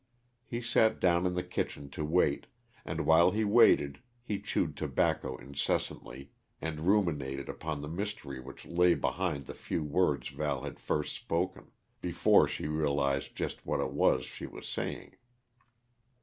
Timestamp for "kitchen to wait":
1.43-2.47